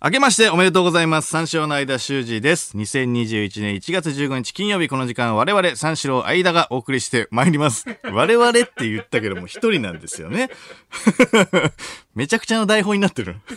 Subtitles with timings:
[0.00, 1.28] 明けましておめでとうございます。
[1.28, 2.76] 三四郎の間修二です。
[2.76, 7.84] 2021年1月15日金曜日この時間我々三四郎間がお送りしてまいります。
[8.12, 10.50] 我々って言ったけども一人なんですよね。
[12.14, 13.34] めちゃくちゃの台本になってる。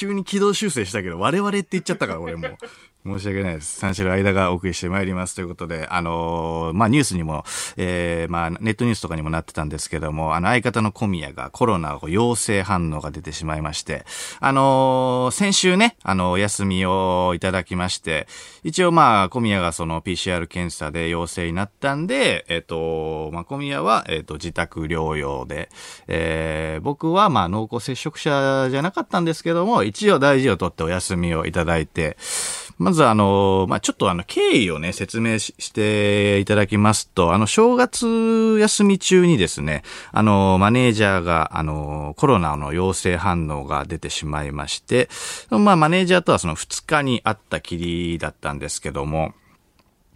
[0.00, 2.56] 急に軌道修正したけど、我々って言っちゃったから、俺も。
[3.04, 3.78] 申し訳ないです。
[3.78, 7.44] 三四郎間がお送りしてまいりますということで、あのーまあ、ニュースにも、
[7.78, 14.04] えー、まあ、ネットニュースとかにもなってたんですけども、あの、相方の小宮がコロナを陽性反応が出てしまいまして、
[14.40, 18.26] あのー先週ね、あの、お休みをいただきまして、
[18.64, 25.70] 一応まあ、小宮がその PCR 検査で陽性になったんで、えっ、と、まあ、小宮は、えっ、と、自宅療養で、
[26.06, 32.16] えー、僕はまあ、濃厚接触者じゃなかったんですけども、一応大事をとってお休みをいただいて、
[32.78, 45.10] まずあの、まあ、ちょっとあの、経緯をね、説明していただきますと、あの、正月休み中にですね、あの、マネージャーが、あの、コロナの陽性反応が出てしまいまして、
[45.50, 49.34] まあ、マネージャーとはその2日に会ったきりだったんですけども、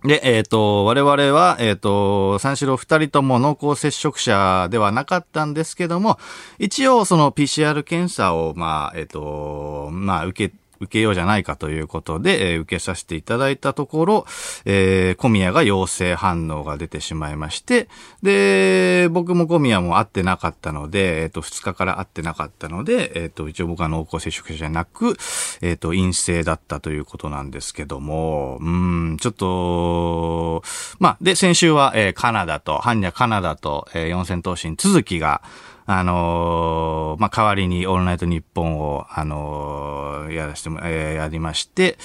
[0.04, 6.18] で、えっ、と、我々は、えっ、と、三四郎二人とも濃厚接触者ではなかったんですけども、
[6.58, 14.26] 一応その PCR 検査を、まあ、えっ、と、まあ、受け、受けようじゃないかということで、えー受けさせていただいたところ、
[14.64, 17.88] えー小宮が陽性反応が出てしまいまして、
[18.22, 25.16] で、僕も小宮も会ってなかったので、えっ、と、2日から会ってなかったので、えっ、と、一応僕は濃厚接触者じゃなく、
[25.60, 30.62] えっ、と、陰性だったということなんですけども、うん、ちょっと、
[30.98, 35.42] まあ、で、先週は、えーカナダと、ハンニャカナダと、えー四千頭身続きが、
[35.86, 41.98] あのーまあ、代わりにオールナイトニッポンを、あのーやらしても、えーやりまして、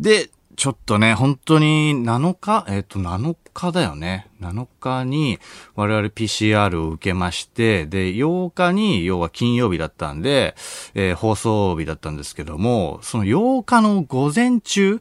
[0.00, 4.28] で、ちょっとね、本当に7日えっ、と、7日だよね。
[4.40, 5.38] 7日に
[5.76, 10.54] 我々 PCR を受けまして、で、8日に、要は金曜日だったんで、
[10.94, 15.00] えー放送日だったんですけども、その8日の午前中、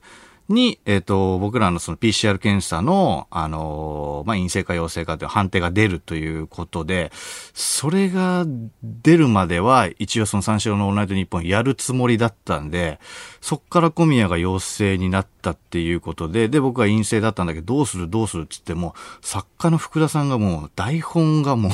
[0.49, 7.11] に、えっ、と、僕らのその PCR 検査の、あのーまあ、陰性か陽性かという判定が出るということで、
[7.53, 8.45] それが
[8.83, 12.99] 出るまでは、一応その三四郎のオールナイトニッポンやるつもりだったんで、
[13.39, 21.71] そっから小宮が陽性になったっていうことで、で、僕は陰性だったんだけど、どうするどうするっつっても、作家の福田さんがもう、台本がもう、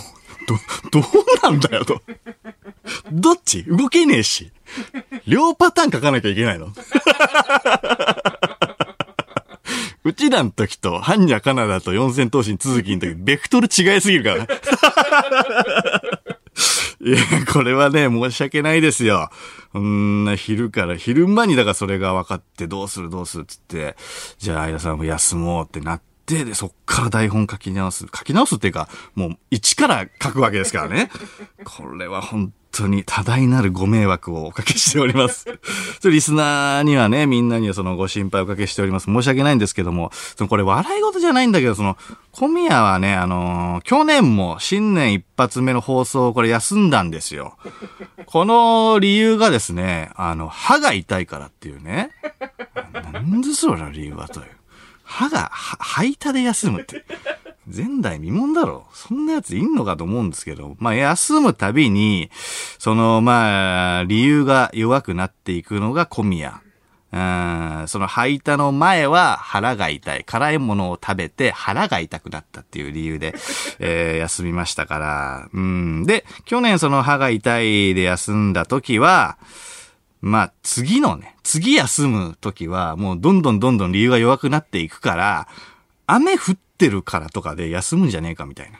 [0.91, 1.11] ど、どう
[1.43, 2.01] なんだよと。
[3.11, 3.63] どっち？
[3.63, 4.51] 動けねえし。
[5.27, 6.71] 両パターン書かなきゃいけないの。
[10.07, 14.47] うちらの時と、ハンニャカナダと四千頭身続きの時、ベクトル違いすぎるから。
[17.05, 17.17] いや、
[17.51, 19.29] これはね、申し訳ないですよ。
[19.73, 23.97] こんな昼から、昼間にだからそれが分かって、どうするどうするっつって、
[24.37, 28.05] じゃあ、相田さんも休もうってなって、で、そっから台本書き直す。
[28.13, 31.09] 書き直すっていうか、もう一から書くわけですからね。
[31.63, 35.45] これは本当に多大なるご迷惑をおかけしております。
[36.01, 39.05] それリスナーにはね、みんなにはそのご心配をおかけしております。
[39.05, 41.97] 申し訳ないんですけども、そのこれ笑い事じゃないんだけど、その、
[42.33, 47.57] 小宮はね、あのー去年も新年一発目の放送をこれ休んだんですよ。
[48.25, 52.11] この理由がですね、あの、歯が痛いからっていうね。
[53.13, 54.56] なんでそれの理由はという。
[55.07, 57.05] 歯が、は吐いたで休むって。
[57.73, 58.85] 前代未聞だろ。
[58.93, 62.29] そんなやついんのかと思うんですけど、まあ、休むたびに、
[62.77, 66.61] その、まあ、理由が弱くなっていくのが小宮。
[67.09, 70.23] うんその吐いたの前は腹が痛い。
[70.25, 73.33] 辛いものを食べて腹が痛くなったっていう理由で、
[73.79, 75.49] えー休みましたから。
[75.53, 76.05] うん。
[76.05, 79.37] で、去年その歯が痛いで休んだ時は、
[80.27, 85.47] まあ、次のね、次休む時は、もうどんどんどんどん理由が弱くなっていくから、
[86.05, 88.79] 雨降ってるからとかで休むんじゃねえかみたいな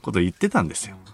[0.00, 0.96] こと言ってたんですよ。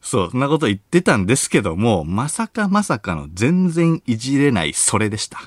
[0.00, 5.38] そう、そんなこと言ってたんですけども、まさかまさかの全然いじれないそれでした。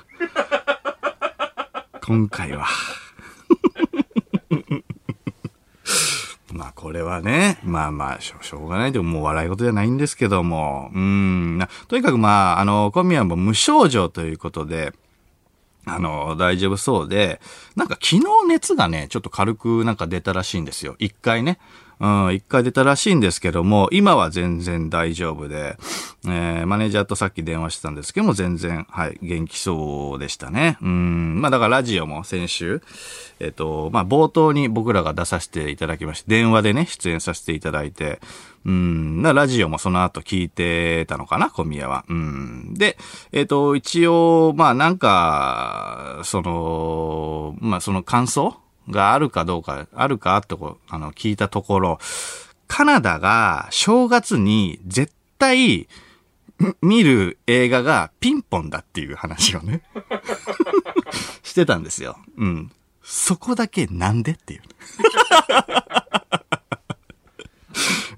[2.04, 2.66] 今回は。
[6.52, 14.92] まあこれはね、まあまあしょしょうがないでももう笑い事じゃないんですけども、うん、なとにかくまあ、あの、小宮も無症状ということで、
[15.86, 17.40] あの、大丈夫そうで、
[17.74, 20.94] なんか昨日熱がね、ちょっと軽くなんか出たらしいんですよ。
[20.98, 21.58] 一回ね。
[22.02, 25.76] うん、一回出たらしいんですけども、今は全然大丈夫で、
[26.26, 30.78] えー、マネージャーとさっき電話してたんですけども、全然、はい、元気そうでしたね。
[30.82, 32.82] うん、まあだからラジオも先週、
[33.38, 38.20] えっ、と、まあ冒頭に僕らが出させていただきまして、電話でね、出演させていただいて、
[38.64, 42.04] うん、ラジオもその後聞いてたのかな、小宮は。
[42.08, 42.74] うん。
[42.74, 42.98] で、
[43.30, 48.56] えっ、と、一応、まあなんか、その、まあその感想
[48.92, 51.98] があるかどうか、あるかってこう、あの、聞いたところ、
[52.68, 55.88] カナダが正月に絶対、
[56.80, 59.82] 見る映画がピンポンだっていう話をね、
[61.42, 62.18] してたんですよ。
[62.36, 62.70] うん。
[63.02, 64.62] そこだけなんでっていう。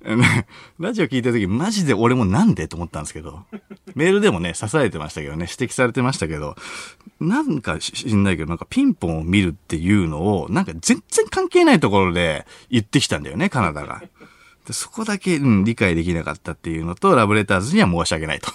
[0.04, 0.46] ね
[0.78, 3.44] ラジオ聞いた時マジで俺もなんでと思ったんですけど、
[3.94, 6.56] メールでもね、刺されてましたけどね、指摘されてましたけど、
[7.20, 14.02] なんか知んないけど、なんかピンポンを見るっていうのを、なんか全然関係ないところで言ってきたんだよね、カナダが。
[14.66, 18.50] でそこだけ、うん、理解できなかったっていうのと、ラブレターズには申し訳ないと。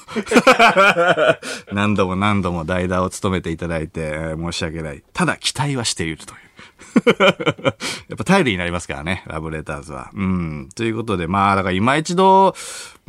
[1.72, 5.04] 何度も何度も代打を務めていただいて、申し訳ない。
[5.14, 6.49] ただ、期待はしているという。
[8.10, 10.10] やっぱ頼りになりますからね、ラブレターズは。
[10.14, 10.70] うん。
[10.76, 12.56] ということで、まあ、だから今一度、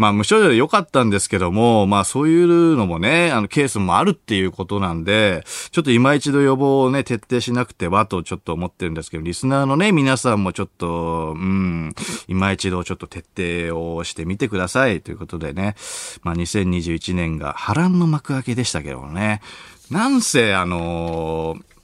[0.01, 11.95] まあ無症状で良かったんですけども、まあそういうのもね、あのケースもあるっていうことなんで、ちょっと今一度予防をね、徹底しなくてはとちょっと思ってるんですけど、リスナーのね、皆さんもちょっと、うん、
[12.29, 15.75] 今一度ちょっと徹底をしてみてくださいということでね、
[16.23, 19.43] まあ2021年が波乱の幕開けでしたけどもね、
[19.91, 21.80] なんせあのー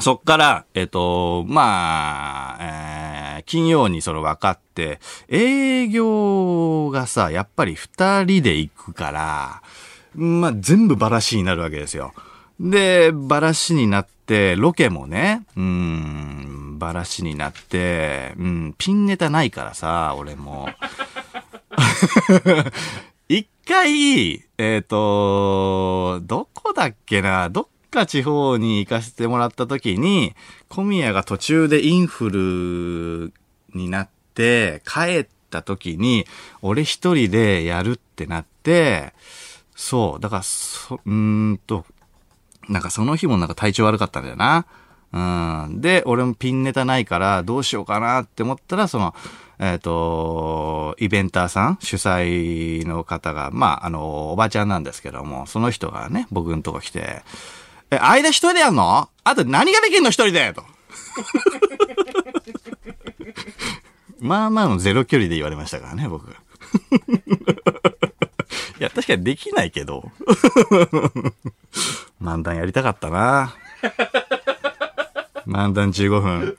[0.00, 3.18] そっから、えっ、と、まあ、えー
[3.48, 9.62] 金曜にそれ分かって、営業がさ、やっぱり二人で行くから、
[10.14, 12.12] まあ、全部バラシになるわけですよ。
[12.60, 20.68] で、バラシになって、ロケもね、うん、バラシになって、うん、ピンネタないからさ、俺も。
[23.30, 30.34] 一回、えっ、と、どこだっけな、どっか地方に行かせてもらった時に、
[30.68, 33.30] 小宮が途中でインフ
[33.72, 36.26] ルになって、帰った時に、
[36.62, 39.12] 俺一人でやるってなって、
[39.74, 41.84] そう、だから、そ、うんと、
[42.68, 44.66] なんかその日もなんか体調悪かったんだよな。
[45.12, 45.80] うん。
[45.80, 49.14] で、俺もピンネタないからどうしようかなって思ったら、その、
[49.58, 57.22] えっ、と、イベンターさん、主催の方が、まあ、あの、おばちゃんなんですけども、その人がね、僕のとこ来て、
[57.90, 59.08] え、間一人でやんの？
[59.24, 60.52] あと何ができんの一人で？
[60.52, 60.62] と。
[64.20, 66.28] まあまあのゼロ距離で言われましたからね、僕。
[66.30, 66.34] い
[68.80, 70.10] や、確かにできないけど。
[72.20, 73.54] 漫談やりたかったな。
[75.46, 76.56] 漫談15分。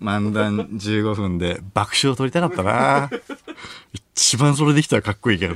[0.00, 3.10] 漫談15分で爆笑取りたかったな。
[3.92, 5.54] 一番それできたらかっこいいけど。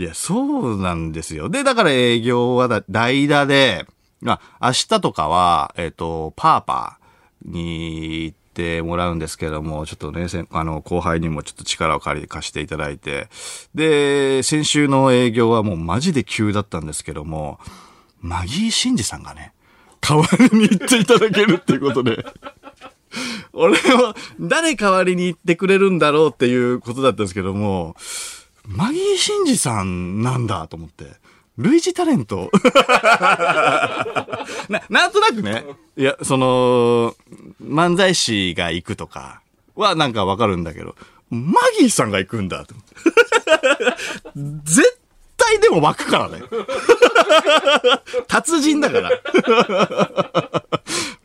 [0.00, 1.50] いや、そうなんですよ。
[1.50, 3.84] で、だから営業はだ代打で、
[4.22, 13.28] まあ、明日とかは、えっ、と、パーパーに行ってもらうんですけども、ちょっとね、あの、後輩にもちょっと力を借り、貸していただいて、
[13.74, 17.60] で、先週の営業はもうマジで急だったんですけども、
[18.22, 19.52] マギー・シンジさんがね、
[20.00, 22.24] 代わりに行っていただけるっていうことで、
[23.52, 27.96] 俺は誰代わりに行ってくれるんだろうっていうことだったんですけども、
[28.66, 31.04] マギー・シンジさんなんだと思って。
[31.56, 32.50] 類似タレント
[34.70, 35.64] な、なんとなくね、
[35.96, 37.14] いや、その、
[37.62, 39.42] 漫才師が行くとか
[39.74, 40.94] はなんかわかるんだけど、
[41.28, 42.86] マギーさんが行くんだと思っ
[44.64, 44.64] て。
[44.64, 44.98] 絶
[45.36, 46.40] 対でも湧くからね。
[48.26, 49.10] 達人だから。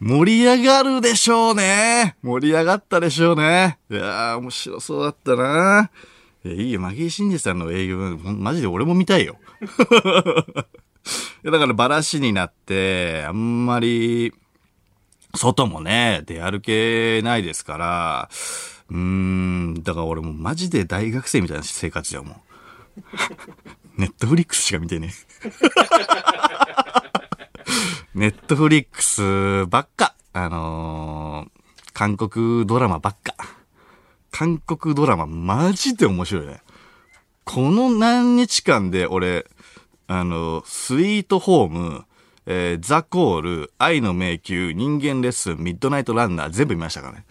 [0.02, 2.18] 盛り上がるでしょうね。
[2.22, 3.80] 盛り上がったでしょうね。
[3.90, 5.89] いやー、面白そうだったな。
[6.46, 9.38] いや、いいよ、マギー・シンジさんの営業、マジで俺も見たいよ。
[11.44, 14.32] だからバラシになって、あんまり、
[15.36, 18.30] 外もね、出歩けないですから、
[18.90, 22.42] うーん、だから俺もマジで大学生みたいな生活じゃ、もう。
[23.98, 25.14] ネットフリックスしか見てね。
[28.14, 30.14] ネットフリックスばっか。
[30.34, 31.50] あのー
[31.94, 33.36] 韓国ドラマばっか。
[34.38, 36.62] 韓国ドラママジで面白いね。
[37.46, 39.46] この何日間で俺、
[40.08, 42.04] あの、スイートホーム、
[42.46, 47.25] えーザ・コール、愛の迷宮、人間レッスン、ミッドナイトランナー全部見ましたからね。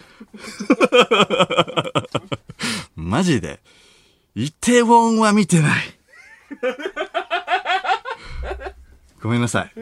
[2.96, 3.61] マジで。
[4.34, 5.84] イテウォンは見てない。
[9.20, 9.73] ごめんなさい。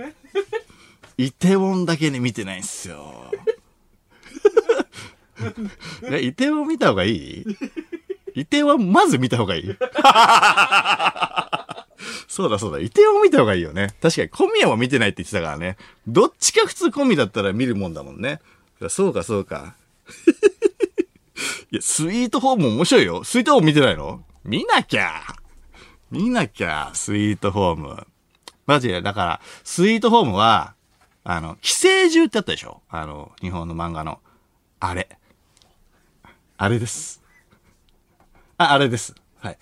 [1.27, 3.31] イテウォンだけね見てないんすよ。
[6.11, 7.45] え、 イテウォン見た方がいい？
[8.35, 9.65] イテウォンまず見た方がいい？
[12.29, 12.79] そうだそうだ。
[12.79, 13.95] イテウォン見た方がいいよね。
[14.01, 15.77] 確かに小宮も見てないって言ってたからね。
[16.07, 18.41] どっちか普通小宮だったら見るもんだもんね。
[18.89, 19.75] そうかそうか。
[21.71, 23.23] いや、スイートホーム面白いよ。
[23.25, 24.25] スイートホーム見てないの？
[24.45, 25.23] 見なきゃ。
[26.11, 28.07] 見なきゃ、スイートホーム。
[28.67, 30.75] マジで、だから、スイートホームは、
[31.25, 32.83] あの、寄生獣ってあったでしょ？
[32.91, 34.21] あの、日本の漫画の。
[34.81, 35.09] あれ。
[36.63, 37.21] あれです。
[38.57, 39.17] あ、あれです。
[39.41, 39.59] はい。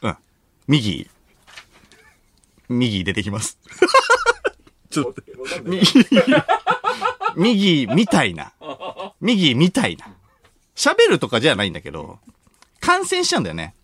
[0.00, 0.16] うん。
[0.66, 1.10] 右。
[2.70, 3.58] 右出てきます。
[4.88, 5.22] ちょっと、
[5.62, 5.86] 右、
[7.36, 8.50] 右みたいな。
[9.20, 10.06] 右みたいな。
[10.74, 12.18] 喋るとかじゃないんだけど、
[12.80, 13.74] 感染しちゃうんだよね。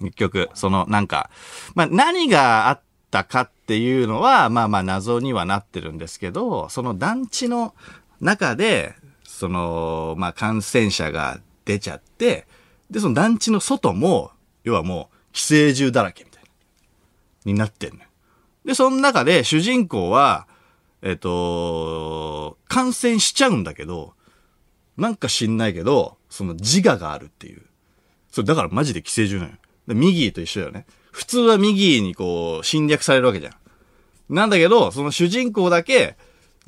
[0.00, 1.30] 結局、その、なんか、
[1.76, 2.80] まあ、何があっ
[3.12, 7.76] たかっていうのは、まあまあ謎にはなってるんですけど、その団地の
[8.20, 8.96] 中で、
[9.32, 12.46] その、まあ感染者が出ちゃって、
[12.90, 14.30] で、その団地の外も、
[14.62, 16.50] 要はもう、寄生獣だらけみたいな、
[17.52, 18.08] になってんのよ。
[18.66, 20.46] で、その中で主人公は、
[21.00, 24.12] えっ、と、感染しちゃうんだけど、
[24.98, 27.62] なんか知んないけど、その自我があるっていう。
[28.30, 29.58] それだからマジで寄生獣なのよ。
[29.88, 30.86] でミギーと一緒だよね。
[31.10, 33.54] 普通はミギーにこう侵略されるわけじゃん。
[34.28, 36.16] なんだけど、その主人公だけ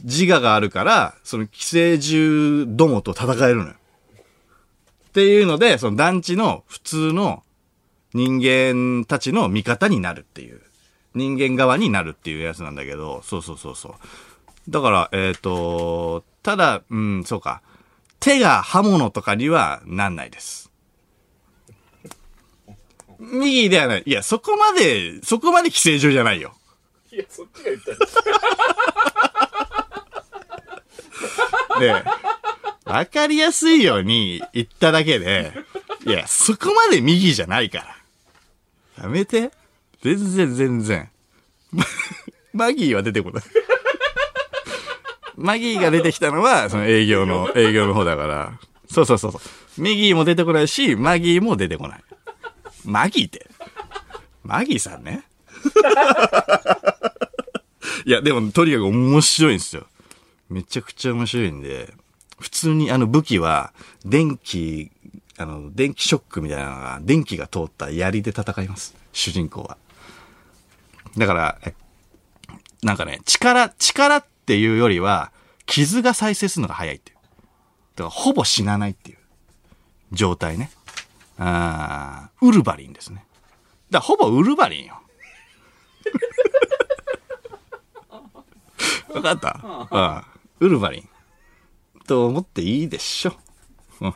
[0.03, 3.75] 自我があるから、その寄生獣どもと戦えるのよ。
[5.09, 7.45] っていうので、その団地の普通の
[8.13, 10.61] 人間たちの味方になるっていう。
[11.15, 14.71] 人間側になるっていうやつなんだけど、そうそうそうそう。
[14.71, 17.63] だから、えっ、と、ただ、うん、そうか。
[18.19, 20.73] 手が刃物とかにはなんないです。
[23.19, 24.03] 右ではない。
[24.07, 26.55] いや、そこまで、そこまで寄生獣じゃないよ。
[27.13, 29.34] いや、そっちが言った。
[32.85, 35.53] わかりやすいように言っただけで、
[36.07, 37.79] いや、そこまで右じゃないか
[38.99, 39.05] ら。
[39.05, 39.51] やめて。
[40.03, 41.11] 全然全然。
[42.53, 43.45] マギーは出てこない。
[45.37, 48.59] マギーが出てきたのは、その営業の、営業の方だから。
[48.91, 49.41] そうそうそうそう。
[49.81, 52.05] ミギーも出てこないし、マギーも出てこない。
[52.85, 53.49] マギーって。
[54.45, 55.25] マギーさんね。
[58.05, 59.87] いや、でも、とにかく面白いんですよ。
[60.55, 61.93] めちゃくちゃ面白いんで、
[62.39, 63.73] 普通にあの武器は、
[64.05, 64.93] 電気、
[65.37, 68.95] あの、電気ショックみたいなのが、電気が通った槍で戦います。
[69.13, 69.77] 主人公は。
[71.19, 71.75] だから、え
[72.85, 75.33] なんかね、力、力っていうよりは、
[75.67, 77.17] 傷が再生するのが早いっていう。
[77.97, 79.19] だから、ほぼ死なないっていう
[80.13, 80.71] 状態ね。
[81.37, 83.25] あーウルヴァリンですね。
[83.91, 85.01] だから、ほぼウルヴァリンよ。
[89.15, 89.61] わかった？
[89.91, 89.99] う
[90.31, 90.34] ん。
[90.61, 91.09] ウルヴァリン。
[92.07, 93.35] と思っていいでしょ。
[94.01, 94.15] うん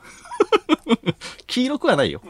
[1.47, 2.21] 黄色くはないよ。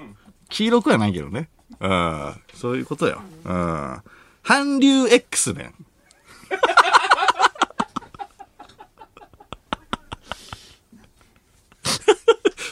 [0.49, 1.49] 黄色くはないけどね。
[1.81, 2.35] うん。
[2.55, 3.21] そういうことよ。
[3.45, 4.03] うん。
[4.43, 5.75] 韓流 X メン。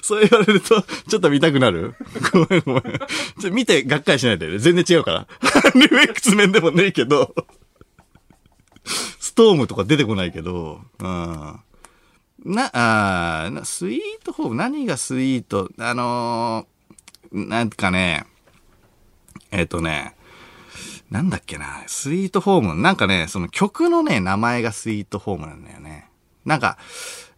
[0.03, 1.95] そう言われると、ちょっと見たくなる？
[2.33, 2.83] ごめんごめん。
[3.41, 4.59] ちょ見てがっかりしないでね。
[4.59, 5.27] 全然違うから。
[5.41, 7.35] 韓流 X メンでもねえけど。
[9.21, 11.61] ストームとか出てこないけど、うん。
[12.45, 16.77] な、あスイートホーム、何がスイート、あのー
[17.33, 18.25] なんかね、
[19.51, 20.15] えっ、とね、
[21.11, 26.09] なんだっけな、スイートホーム、なんかね、その曲のね、名前がスイートホームなんだよね。
[26.45, 26.79] なんか、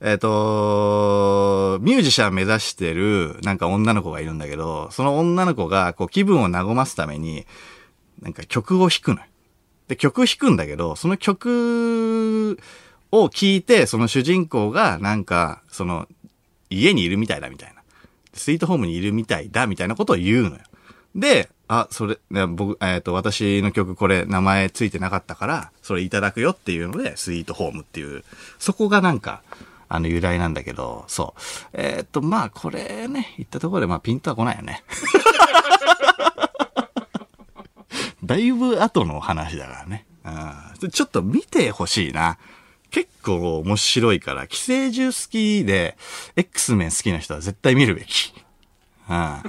[0.00, 7.46] えっ、と、ミュージシャン目指してる、なんか女の子がいるんだけど、その女の子が、こう、気分を和ますために、
[8.20, 9.26] なんか曲を弾くのよ。
[9.88, 12.58] で、曲弾くんだけど、その曲
[13.10, 16.06] を聴いて、その主人公が、なんか、その、
[16.70, 17.82] 家にいるみたいだみたいな。
[18.34, 20.58] スイートホームにいるみたいだみたいなことを言うのよ。
[21.14, 28.24] で、あ、それ、僕、えっ、と、私の曲これ名前ついてなかったから、それいただくよっていうので、スイートホームっていう、
[28.58, 29.42] そこがなんか、
[29.90, 31.40] あの由来なんだけど、そう。
[31.72, 34.82] えっ、と、まあ、これね、言ったところで、まあ、ピンとは来ないよね。
[38.28, 40.06] だいぶ後の話だからね。
[40.24, 42.38] うんちょっと見てほしいな。
[42.90, 45.96] 結構面白いから、寄生獣好きで、
[46.36, 48.34] X メン好きな人は絶対見るべき。
[49.08, 49.42] うん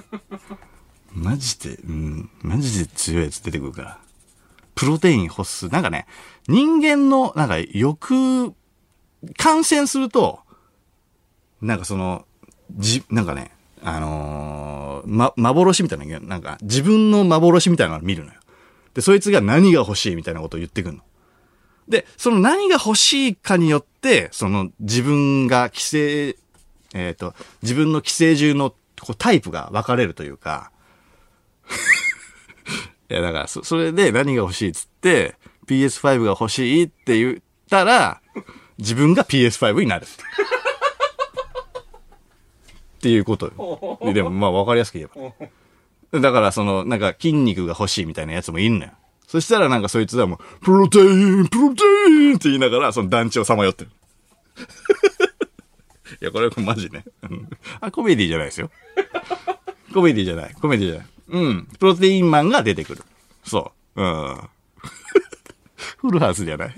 [1.12, 4.00] マジで、うん、マジで強いやつ出てくるから。
[4.76, 5.68] プロテイン欲す。
[5.68, 6.06] なんかね、
[6.48, 8.54] 人間の、なんか欲、
[9.38, 10.40] 感染すると、
[11.62, 12.26] なんかその、
[12.78, 13.52] じ、なんかね、
[13.84, 18.39] あのーま、幻みたいな、なんか自分の幻みたいなのを見るのよ。
[18.94, 21.02] で、そいつが何が欲しいみたいなことを言ってくるの。
[21.88, 26.36] で、その何が欲しいかによって、その自分が寄生、
[26.94, 30.72] えっ、と、自分の寄生獣のこうタイプが分かれるというか、
[33.10, 35.36] いや、だから、そ、それで何が欲しいっつって、
[35.68, 38.22] PS5 が欲しいって言ったら、
[38.78, 40.06] 自分が PS5 になる。
[40.06, 44.00] っていうこと。
[44.04, 45.34] ででも、まあ、わかりやすく言えば。
[46.12, 48.92] だから、その、なんか、筋肉が欲しいみたいなやつもいんのよ。
[49.28, 53.92] そしたら、なんか、そいつはもう、プロテイン、プロテインって言いながら、その団地をさまよってる。
[56.22, 57.06] いや、これマジね。
[57.80, 58.72] あ、コメディじゃないですよ。
[59.94, 60.54] コメディじゃない。
[60.56, 61.08] コメディじゃない。
[61.30, 61.66] うん。
[61.80, 63.04] プロテインマンが出てくる。
[63.44, 64.02] そう。
[64.02, 64.50] うん。
[65.98, 66.76] フルハウスじゃない。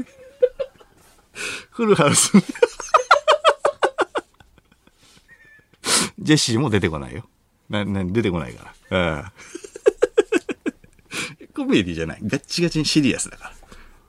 [1.72, 2.32] フルハウス。
[6.20, 7.24] ジェシーも出てこないよ。
[7.72, 9.16] な、な、出てこないから。
[9.16, 9.24] うん。
[11.56, 12.20] コメディじゃない。
[12.24, 13.54] ガッチガチにシリアスだか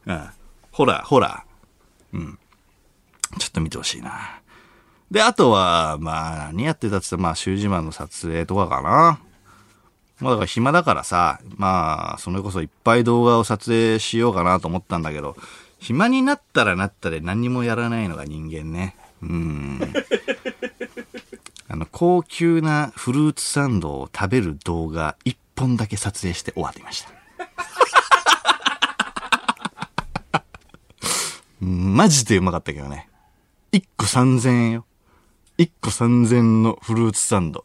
[0.06, 0.16] ら。
[0.16, 0.30] うん。
[0.72, 2.16] ホラー、ホラー。
[2.16, 2.38] うん。
[3.38, 4.40] ちょっと見てほしいな。
[5.10, 9.20] で、あとは、まあ、何やってたって言ったら、まあ、シュージマンの撮影とかかな。
[10.20, 15.36] まあ、だから暇だからさ、まあ、それこそいっぱい動画を撮影しようかなと思ったんだけど、
[15.78, 18.96] 暇になったらなったで何にもやらないのが人間ね。
[19.22, 19.80] うん。
[21.72, 27.08] あの、高級なフルーツサンドを食べる動画一本だけ撮影して終わりました。
[31.64, 33.08] マジでうまかったけどね。
[33.72, 34.84] 1個3000円よ。
[35.56, 37.64] 1個3000円のフルーツサンド。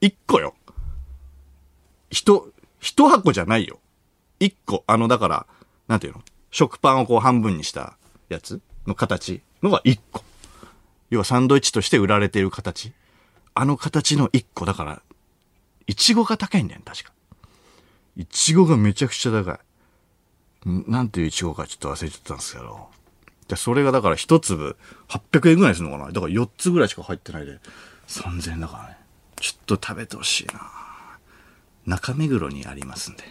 [0.00, 0.54] 1個よ。
[2.08, 3.80] 一、一箱じゃないよ。
[4.40, 4.82] 1個。
[4.86, 5.46] あの、だから、
[5.88, 6.22] なんていうの？
[6.50, 7.98] 食パンをこう半分にした
[8.30, 10.24] やつの形のが1個。
[11.10, 12.94] 要はサンドイッチとして売られている形。
[13.60, 14.64] あの形の1個。
[14.64, 15.02] だから、
[15.86, 17.12] いちごが高いんだよ、確か。
[18.16, 19.60] いちごがめちゃくちゃ高
[20.64, 20.68] い。
[20.70, 22.88] んなんていういちごかちょっと忘れちゃったんですけど。
[23.48, 26.10] で、それがだから一粒800円ぐらいするのかな？
[26.10, 27.58] だから4つぐらいしか入ってないで、
[28.08, 28.96] 3000円だからね。
[29.36, 30.62] ちょっと食べてほしいな
[31.84, 33.24] 中目黒にありますんで。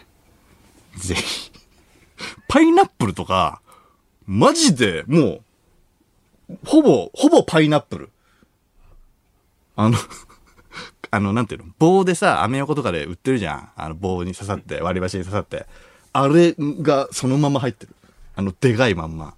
[0.94, 1.50] ぜひ。
[2.46, 3.60] パイナップルとか、
[4.26, 5.40] マジでも
[6.50, 8.10] う、ほぼ、ほぼパイナップル。
[9.80, 9.96] あの、
[11.10, 13.70] あの、なんていうの棒でさ、アメ横とかで売ってるじゃん。
[13.76, 15.66] あの棒に刺さって、割り箸に刺さって。
[16.12, 17.94] あれがそのまま入ってる。
[18.36, 19.34] あの、でかいまんま。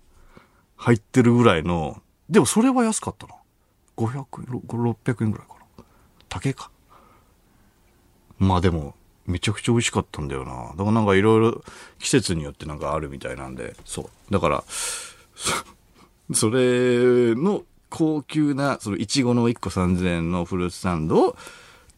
[0.76, 3.34] 入ってるぐらいの、でもそれは安かったな。
[3.96, 5.84] 500円、600円ぐらいかな。
[6.28, 6.70] 高えか。
[8.38, 8.96] まあでも、
[9.26, 10.70] めちゃくちゃ美味しかったんだよな。
[10.70, 11.62] だからなんかいろいろ
[12.00, 14.32] 季節によってなんかあるみたいなんで、そう。
[14.32, 14.64] だから、
[15.36, 15.54] そ
[16.34, 21.36] それの高級な、そのいちごの1個3000円のフルーツサンドを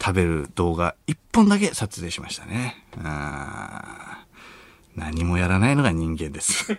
[0.03, 2.85] 食べる動画1本だけ撮影しましたね。
[3.01, 6.73] あー何もやらないのが人間です。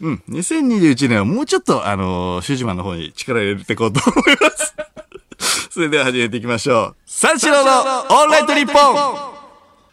[0.00, 0.22] うん。
[0.28, 4.74] 2021年はもうちょっと、あのー、シュジマの方に力入れていこうと思います。
[5.70, 6.96] それでは始めていきましょう。
[7.06, 9.33] 三四郎のオールナイトニッポン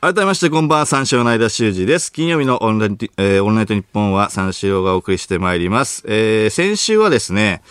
[0.03, 2.11] 改めまして、こんばんは、三四郎の間修二です。
[2.11, 6.03] 金曜日のオンライト、えーオールナイトニッポンは三四郎がお送りしてまいります。
[6.07, 7.61] えー先週はですね、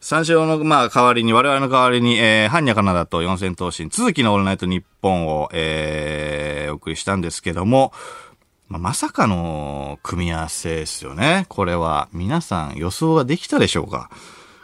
[0.00, 7.92] 三四郎の、まあ、代わりに、我々の代わりに、えー、ハンニャカナダと四千頭身、続きのオールナイトニッポンを、えー、お送りしたんですけども、
[8.68, 11.44] まあ、まさかの組み合わせですよね。
[11.50, 14.08] これは、皆さん予想はできたでしょうか？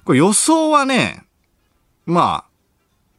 [0.07, 1.27] これ予想はね、
[2.07, 2.51] まあ、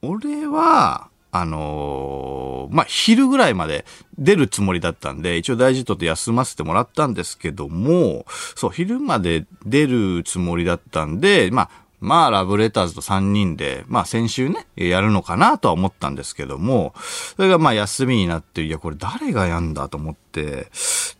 [0.01, 3.85] 俺は、あのーまあ、昼ぐらいまで
[4.17, 11.69] 出るつもりだったんで、一応大事とって休ませてもらったんですけども、そう、昼まで出るつもりだったんで、まあ、
[11.99, 16.93] まあ、ラブレターズと3人で、まあ、先週ね、やるのかなとは思ったんですけども、
[17.35, 20.67] それがまあ、休みになって、いや、これ誰がやんだと思って、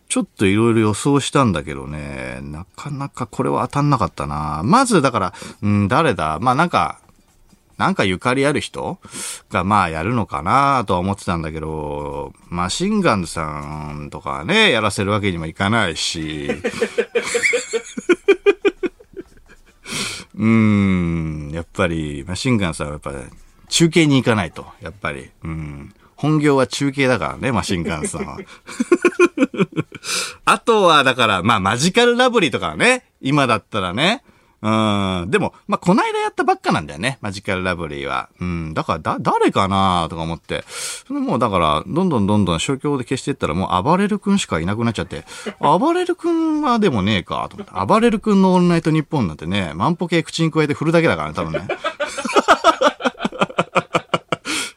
[0.08, 4.62] ちょっといろいろ予想したんだけどね、なかなかこれは当たんなかったな。
[4.64, 6.38] まず、だから、うん、誰だ？
[6.40, 7.00] まあ、なんか、
[7.78, 8.98] なんかゆかりある人？
[9.50, 16.50] がまあやるのかなとは思ってたんだけど、マシンガンズさんとかね、やらせるわけにもいかないし。
[20.34, 23.12] うーん、やっぱり、マシンガンズさんはやっぱ
[23.68, 25.30] 中継に行かないと、やっぱり。
[25.44, 25.94] うん。
[26.16, 28.38] 本業は中継だからね、マシンガンズさんは。
[30.44, 34.22] あとは、だから、まあ、マジカルラブリーとかね、今だったらね、
[34.62, 34.68] う
[35.26, 35.30] ん。
[35.30, 37.18] でも、まあ、こないだやったばっかなんだよね。
[37.20, 38.30] マジカルラブリーは。
[38.40, 38.74] うん。
[38.74, 40.06] だから、だ、誰かな？
[40.08, 40.64] とか思って。
[40.68, 45.24] それもう、だから、どんどんどんどん消去で消していったら、もう、暴れる君しかいなくなっちゃって。
[45.60, 47.72] 暴れる君はでもねえか、と思って。
[47.86, 51.68] 暴れる君のオールナイトニッポンなんてね、万歩計口に加えて振るだけだからね、多分ね。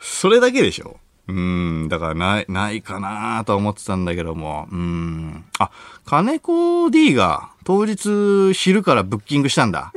[0.01, 4.67] それだけでしょうん、だからない、ないかなと思ってたんだけども。
[4.71, 5.45] うん。
[5.59, 5.69] あ、
[6.03, 9.93] 金子 D が当日昼からブッキングしたんだ。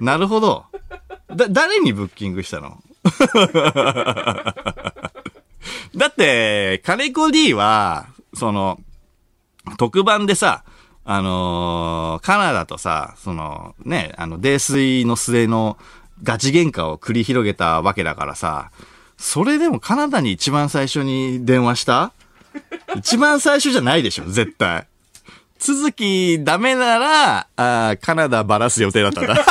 [0.00, 0.66] なるほど。
[1.34, 2.80] だ、誰にブッキングしたの？
[5.96, 8.78] だって、金子 D は、その、
[9.76, 10.62] 特番でさ、
[11.04, 15.78] あのーカナダとさ、その、ね、あの、泥酔の末の
[16.22, 18.70] ガチ喧嘩を繰り広げたわけだからさ、
[19.22, 22.12] それでもカナダに一番最初に電話した？
[22.96, 24.86] 一番最初じゃないでしょ、絶対。
[25.58, 29.36] 続きダメなら、あーカナダばらす予定だったんだ。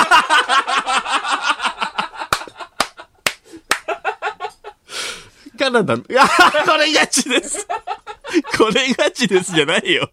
[5.58, 7.68] カナダ、あ ーこれガチです。
[8.58, 10.10] これガチですじゃないよ。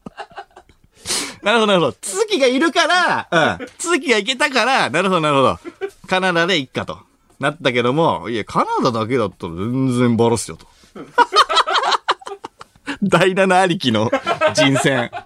[1.43, 1.97] なるほど、なるほど。
[2.03, 3.67] 続きがいるから、うん。
[3.79, 5.59] 続きがいけたから、なるほど、なるほど。
[6.09, 6.99] カナダでいっかと。
[7.39, 10.67] なったけども、いや、カナダだけだったら全然バラすよと。
[13.03, 14.11] 第7ありきの
[14.55, 15.11] 人選。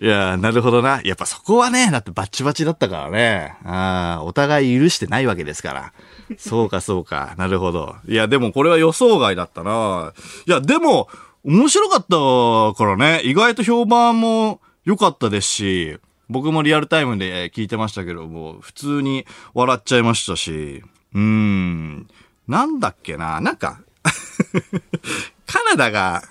[0.00, 1.00] いや、なるほどな。
[1.02, 3.56] やっぱそこはね、だってバッチバチだったからね。
[3.64, 5.92] ああ、お互い許してないわけですから。
[6.38, 7.34] そうか、そうか。
[7.36, 7.96] なるほど。
[8.06, 10.12] いや、でもこれは予想外だったな。
[10.46, 11.08] いや、でも、
[11.44, 13.22] 面白かったからね。
[13.24, 20.82] 意外と評判も良かったですし、僕もリアルタイムで聞いてましたけども、普通に笑っちゃいましたし、
[21.14, 22.06] うーん。
[22.46, 23.40] なんだっけな。
[23.40, 23.80] なんか、
[25.46, 26.22] カナダが、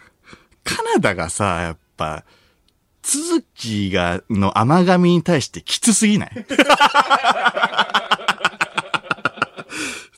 [0.63, 2.23] カナダがさ、やっぱ、
[3.01, 6.29] 続きが、の甘噛みに対してきつすぎない？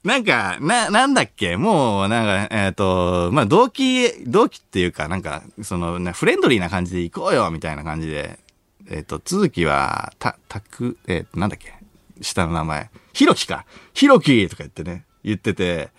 [0.03, 1.57] なんか、な、なんだっけ？
[1.57, 8.39] もう、なんか、えっ、と、まあ、同期、同期っていうか、なんか、その、ね、フレンドリーな感じで行こうよ、みたいな感じで、
[8.89, 11.73] えっ、と、続きは、た、たく、えっーなんだっけ？
[12.21, 12.89] 下の名前。
[13.13, 13.65] ひろきか。
[13.93, 15.89] ひろきとか言ってね、言ってて、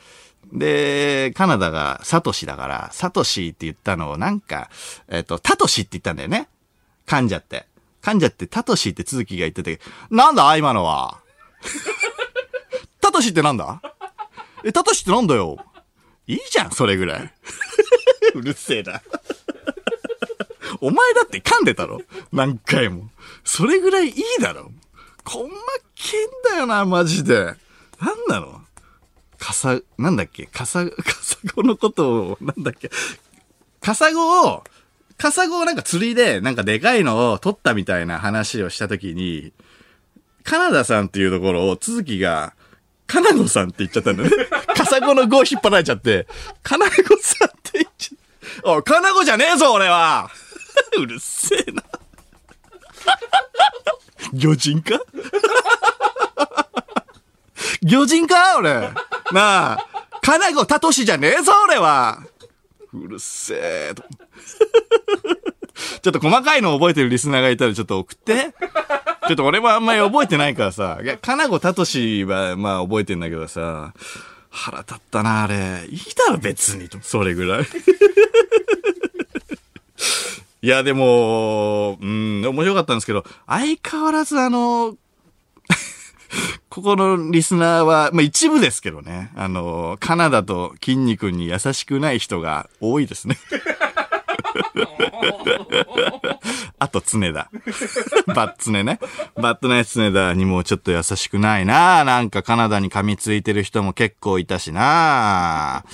[0.53, 4.68] で、カナダがサトシだから、サトシって言ったのをなんか、
[5.09, 6.48] えっ、と、タトシって言ったんだよね。
[7.07, 7.66] 噛んじゃって。
[8.03, 10.57] 噛んじゃって、タトシって続きが言ってて、なんだ？
[10.57, 11.20] 今のは。
[13.00, 13.81] タトシってなんだ？
[14.64, 15.64] え、タトシってなんだよ？
[16.26, 17.33] いいじゃん、それぐらい。
[18.35, 19.00] うるせえな。
[20.80, 22.02] お前だって噛んでたろ。
[22.32, 23.10] 何回も。
[23.44, 24.70] それぐらいいいだろ。
[25.24, 25.56] こんま
[25.94, 27.44] けんだよな、マジで。
[27.44, 27.56] なん
[28.28, 28.62] なの？
[29.38, 30.46] カサ、なんだっけ？
[30.46, 32.90] カサ、カサゴのことを、なんだっけ？
[33.80, 34.64] カサゴを、
[35.18, 39.52] カサゴをなんか釣りで、なんかでかいのを取ったみたいな話をしたときに、
[40.44, 42.54] カナダさんっていうところを、続きが、
[43.06, 44.30] カナゴさんって言っちゃったんだね。
[44.74, 46.26] カサゴの語を引っ張られちゃって、
[46.62, 50.30] カナゴさんって言っちゃおい、カナゴじゃねえぞ、俺は
[50.98, 51.82] うるせえな。
[54.32, 55.00] 魚人か？
[57.82, 58.58] 魚人か？
[58.58, 58.90] 俺。
[59.32, 59.78] なあ、
[60.22, 62.22] カナゴタトシじゃねえぞ、俺は。
[62.92, 63.54] うるせ
[63.90, 64.02] えと。
[66.02, 68.52] ちょっと細かいの覚えてるリスナーがいたらちょっと送って。
[69.26, 70.98] ちょっと俺もあんまり覚えてないからさ。
[71.02, 73.94] いや、かなごたとしはまあ覚えてんだけどさ。
[74.50, 75.86] 腹立ったな、あれ。
[75.88, 76.88] いいだろ、別に。
[77.02, 77.66] それぐらい。
[80.62, 84.96] いや、でも、うん、面白かったんですけど、相変わらずあの、
[86.68, 89.33] ここのリスナーは、まあ一部ですけどね。
[89.37, 93.38] あの、カナダと筋肉に優しくない人が多いですね。
[96.79, 97.51] あと、常田。
[98.35, 98.99] バッツネね。
[99.37, 105.85] バッドナイス常田にもちょっと優しくないななんかカナダに噛みついてる人も結構いたしな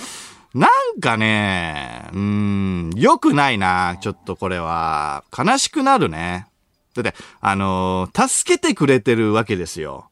[0.53, 5.23] なんかね、うん、良くないなちょっとこれは。
[5.37, 6.47] 悲しくなるね。
[6.95, 10.09] だって、あのー助けてくれてるわけですよ。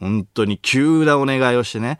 [0.00, 1.98] 本当に急なお願いをしてね。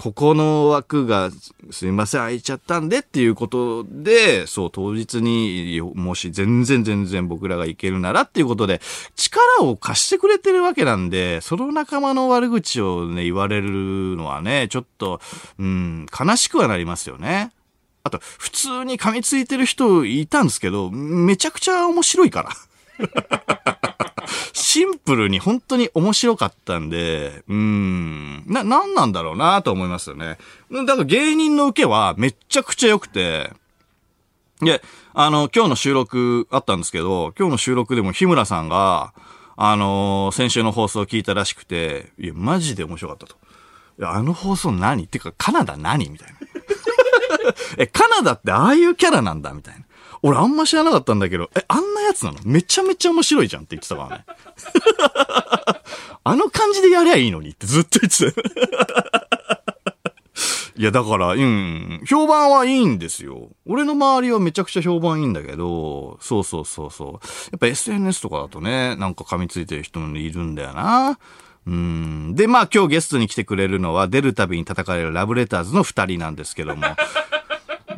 [0.00, 1.30] ここの枠が
[1.70, 8.80] すいません空いちゃったんでっていうことで、そう当日にもし全然全然僕らがいけるならっていうことで
[9.14, 13.68] 力を貸してくれてるわけなんで、その仲間の悪口をね言われる
[14.16, 15.20] のはね、ちょっと、
[15.58, 17.52] うん、悲しくはなりますよね。
[18.02, 24.09] あと、普通に噛みついてる人いたんですけど、めちゃくちゃ面白いから。
[24.52, 30.38] シンプルに本当に面白かったんで、うん、な、なんなんだろうなと思いますよね。
[30.70, 33.52] だから芸人の受けはめっちゃくちゃ良くて、
[34.60, 34.82] で、
[35.14, 39.12] あの、今日の収録あったんですけど、今日の収録でも日村さんが、
[39.62, 43.36] あの先週の放送を聞いたらしくて、いや、マジで面白かったと。
[43.98, 45.04] いや、あの放送何？
[45.04, 46.08] ってか、カナダ何？
[46.08, 46.34] みたいな。
[47.76, 49.52] え、カナダってああいうキャラなんだ？
[49.52, 49.84] みたいな。
[50.22, 52.38] 俺あんま知らなかったんだけど、え、あんなやつなの？
[52.44, 54.24] めちゃめちゃ面白いじゃんって言ってたからね。
[56.22, 59.30] あの感じでやりゃいいのにってずっと言ってた。
[60.76, 63.50] いや、だから、うん、評判はいいんですよ。
[63.66, 67.12] 俺の周りはめちゃくちゃ評判いいんだけど、そうそうそうそう。
[67.12, 67.18] や
[67.56, 71.18] っぱ SNS とかだとね、なんか噛みついてる人もいるんだよな。
[71.66, 72.34] うん。
[72.34, 76.82] で、まあ今日ゲストに来てくれるのは、出るたびに叩かれるラブレターズの二人なんですけども。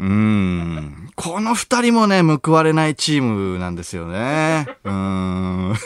[0.03, 1.11] うん。
[1.15, 4.67] この二人もね、報われないチームなんですよね。
[4.83, 5.75] うん。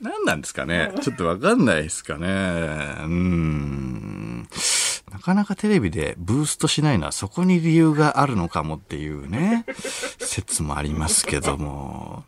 [0.00, 2.28] 何なんですかねちょっとわかんないですかね。
[3.02, 4.48] うん。
[5.12, 9.66] なかなかテレビでブーストしないのはそこに理由があるのかもっていうね、
[10.18, 12.24] 説もありますけども、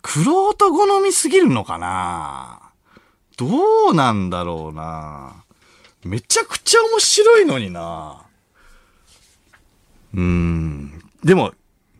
[0.00, 2.60] クロート好みすぎるのかな
[3.36, 5.44] どうなんだろうな
[6.06, 8.22] めちゃくちゃ面白いのにな
[10.14, 11.02] うーん。
[11.24, 11.52] でも、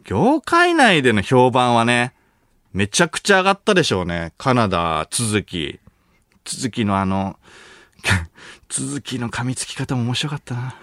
[0.05, 2.15] 業界内での評判はね、
[2.73, 4.33] めちゃくちゃ上がったでしょうね。
[4.39, 5.81] カナダ、続き。
[6.45, 7.39] 続きのあの、
[8.69, 10.77] 続きの噛みつき方も面白かったな。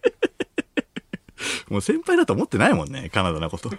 [1.68, 3.70] もう先輩だと思ってないもんね、カナダのこと。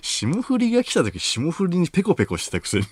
[0.00, 2.86] 霜降りが来た時、霜降りにペコペコしてたくせに。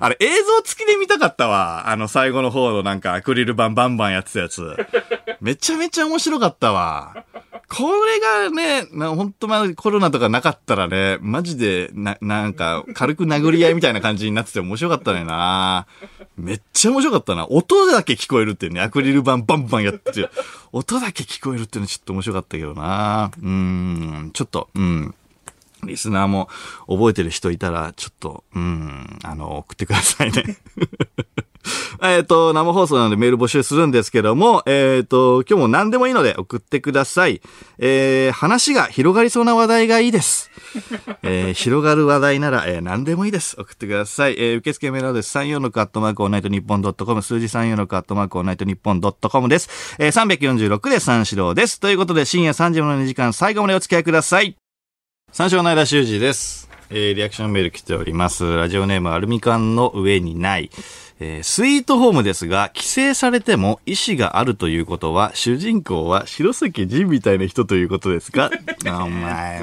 [0.00, 1.90] あれ、映像付きで見たかったわ。
[1.90, 4.74] あの、最後の方のなんかアクリル板バンバンやってたやつ。
[5.42, 7.24] めちゃめちゃ面白かったわ。
[7.68, 15.86] これがね、な、ほんとまあコロナとかなかったらね、マジで、な、なんか、軽く殴り合いみたいな感じになってて面白かったのよな。
[16.36, 17.46] めっちゃ面白かったな。
[17.46, 20.28] 音だけ聞こえるっていうね、アクリル板バンバンやってて、
[20.72, 23.30] 音だけ聞こえるっていうのちょっと面白かったけどな。
[23.40, 25.14] うん、ちょっと、うん。
[25.84, 26.48] リスナーも
[26.88, 30.58] 覚えてる人いたら、ちょっと、うん、あの、送ってくださいね。
[32.02, 37.42] えっと、生放送なのでメール募集するんですけども、えっ、と、今日も何でもいいので送ってください。
[37.78, 40.50] えー、話が広がりそうな話題がいいです。
[41.22, 43.56] えー、広がる話題なら、えー、何でもいいです。
[43.58, 44.36] 送ってください。
[44.38, 49.68] えー、受付メールアドレス34のカットマークオーナイトニッポンドットコム、数字34のカットマークオーナイトニッポンドットコムです。
[49.98, 51.80] えー、346で三四郎です。
[51.80, 54.59] ということで、深夜3時までの2時間、最後までお付き合いください。
[55.32, 56.68] 三四郎の間修二です。
[56.90, 58.56] えー、リアクションメール来ております。
[58.56, 60.70] ラジオネームアルミ缶の上にない。
[61.20, 68.50] えースイートホームですが、規制されても意思があるということは、主人公は白崎仁みたいな人ということですか
[68.84, 69.62] お前。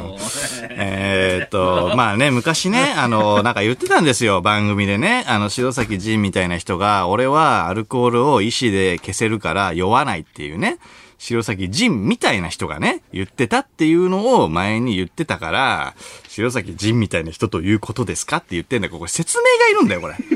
[0.69, 5.25] えーっと、まあね、昔ね、 あの、なんか言ってたんですよ、番組でね。
[5.27, 10.77] あの、白崎仁みたいな人が、俺はアルコールを意思で消せるから酔わないっていうね。
[11.17, 15.95] 白崎仁みたいな人がね、言ってたっていうのを前に言ってたから、
[16.27, 20.15] 白崎仁みたいな人ということですかって言ってんだけど、これ説明がいるんだよ、これ。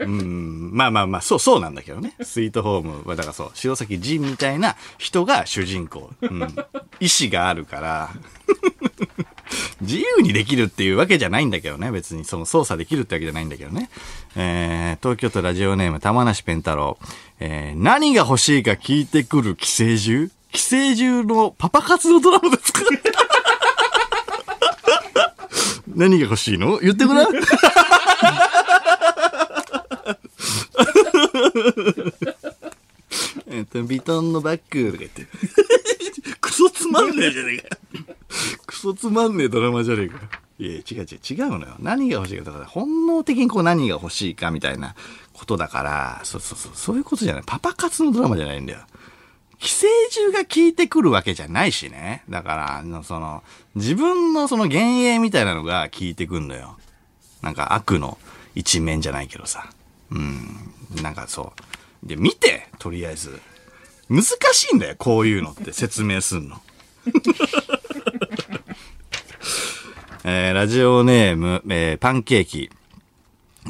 [0.00, 2.14] うん、まあまあまあ、そう、そうなんだけどね。
[2.22, 6.10] スイートホームは、だからそう、白崎仁みたいな人が主人公。
[6.20, 6.54] うん。
[7.00, 8.10] 意志があるから、
[9.80, 11.90] 自由にできるっていうわけじゃないんだけどね。
[11.90, 13.90] 別にその操作できるってわけじゃないんだけどね。
[14.36, 16.98] えー、東京都ラジオネーム玉梨ペン太郎。
[17.40, 20.30] えー、何が欲しいか聞いてくる寄生獣？
[20.52, 22.80] 寄生獣のパパ活のドラマですか？
[25.94, 26.78] 何が欲しいの？
[26.78, 27.34] 言ってごらん。
[33.46, 35.26] えっと、ビトンのバッグとか言って。
[36.40, 37.76] クソつまんねえじゃねえか
[38.86, 38.94] よ。
[38.94, 40.18] クソつまんねえドラマじゃねえか。
[40.58, 41.74] いや、違う違う、違うのよ。
[41.80, 42.44] 何が欲しいか。
[42.44, 44.94] だから、本能的にこう何が欲しいかみたいな
[45.32, 47.42] ことだから、そうそうそう、そういうことじゃない。
[47.44, 48.80] パパ活のドラマじゃないんだよ。
[49.58, 52.22] 寄生獣が効いてくるわけじゃないしね。
[52.28, 53.42] だから、あのその、
[53.74, 56.76] 自分のその幻影みたいなのが効いてくんのよ。
[57.42, 58.18] なんか悪の
[58.54, 59.70] 一面じゃないけどさ。
[60.10, 60.72] うん。
[61.02, 61.52] なんかそ
[62.04, 62.06] う。
[62.06, 63.40] で、見て、とりあえず。
[64.08, 66.60] 難しいんだよ、こういうのって説明すんの。
[70.24, 72.70] えーラジオネーム、えーパンケーキ。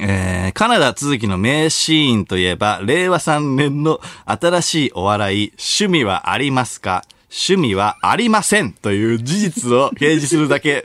[0.00, 7.04] えーカナダ続きの名シーンといえば、令和3年の新しいお笑い、趣味はありますか？
[7.30, 10.84] 趣味はありませんという事実を掲示するだけ。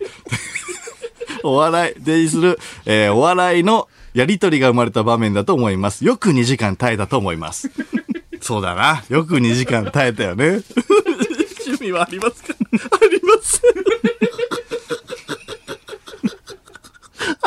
[1.43, 6.03] お笑い、提示する、えーお笑いのやりとりが生まれた場面だと思います。
[6.03, 7.69] よく2時間耐えたと思います。
[8.41, 9.03] そうだな。
[9.09, 10.61] よく2時間耐えたよね。
[11.67, 12.55] 趣味はありますか？
[12.99, 13.71] ありません。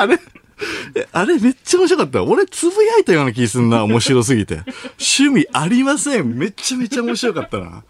[0.03, 0.19] あれ
[1.13, 2.23] あれめっちゃ面白かった。
[2.23, 3.85] 俺つぶやいたような気すんな。
[3.85, 4.63] 面白すぎて。
[4.99, 6.37] 趣味ありません。
[6.37, 7.85] めちゃめちゃ面白かったな。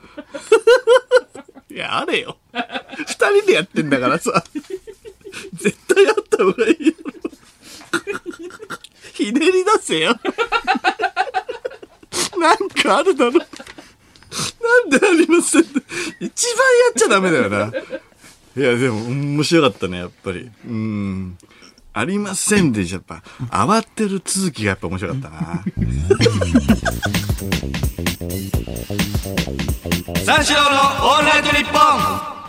[1.70, 2.38] いや、あれよ。
[2.52, 3.04] 二
[3.40, 4.44] 人でやってんだからさ。
[5.54, 6.94] 絶対あった方がいいよ。
[9.14, 10.18] ひねり出せよ。
[12.38, 13.32] なんかあるだろ。
[13.32, 15.80] なんでありませんって
[16.20, 17.72] 一番やっちゃダメだよな。
[18.56, 20.50] いや、でも面白かったね、やっぱり。
[20.66, 21.38] うん。
[21.94, 25.64] ありませんで、やっぱ、慌てる続きがやっぱ面白かったな。
[30.24, 31.78] 三四郎のオールナイトニッポ
[32.38, 32.41] ン